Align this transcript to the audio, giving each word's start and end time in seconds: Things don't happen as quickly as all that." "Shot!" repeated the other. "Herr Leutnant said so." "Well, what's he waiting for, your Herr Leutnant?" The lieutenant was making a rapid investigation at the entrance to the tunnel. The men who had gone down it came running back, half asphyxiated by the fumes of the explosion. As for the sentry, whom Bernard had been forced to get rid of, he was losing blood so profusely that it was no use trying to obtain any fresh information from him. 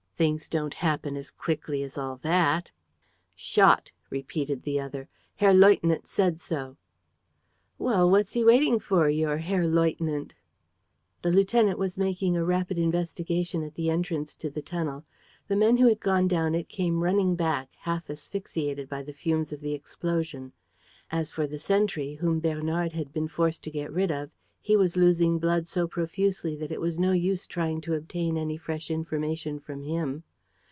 Things 0.21 0.47
don't 0.47 0.75
happen 0.75 1.17
as 1.17 1.31
quickly 1.31 1.81
as 1.81 1.97
all 1.97 2.17
that." 2.17 2.69
"Shot!" 3.33 3.91
repeated 4.11 4.61
the 4.61 4.79
other. 4.79 5.09
"Herr 5.37 5.51
Leutnant 5.51 6.05
said 6.05 6.39
so." 6.39 6.77
"Well, 7.79 8.07
what's 8.07 8.33
he 8.33 8.43
waiting 8.45 8.79
for, 8.79 9.09
your 9.09 9.37
Herr 9.37 9.65
Leutnant?" 9.67 10.35
The 11.23 11.31
lieutenant 11.31 11.79
was 11.79 11.97
making 11.97 12.37
a 12.37 12.45
rapid 12.45 12.77
investigation 12.77 13.63
at 13.63 13.73
the 13.73 13.89
entrance 13.89 14.35
to 14.35 14.51
the 14.51 14.61
tunnel. 14.61 15.05
The 15.47 15.55
men 15.55 15.77
who 15.77 15.87
had 15.87 15.99
gone 15.99 16.27
down 16.27 16.53
it 16.53 16.69
came 16.69 17.01
running 17.01 17.33
back, 17.35 17.69
half 17.79 18.07
asphyxiated 18.07 18.87
by 18.87 19.01
the 19.01 19.13
fumes 19.13 19.51
of 19.51 19.61
the 19.61 19.73
explosion. 19.73 20.51
As 21.09 21.31
for 21.31 21.47
the 21.47 21.57
sentry, 21.57 22.13
whom 22.13 22.39
Bernard 22.39 22.93
had 22.93 23.11
been 23.11 23.27
forced 23.27 23.63
to 23.63 23.71
get 23.71 23.91
rid 23.91 24.11
of, 24.11 24.29
he 24.63 24.77
was 24.77 24.95
losing 24.95 25.39
blood 25.39 25.67
so 25.67 25.87
profusely 25.87 26.55
that 26.55 26.71
it 26.71 26.79
was 26.79 26.99
no 26.99 27.13
use 27.13 27.47
trying 27.47 27.81
to 27.81 27.95
obtain 27.95 28.37
any 28.37 28.55
fresh 28.57 28.91
information 28.91 29.59
from 29.59 29.81
him. 29.81 30.21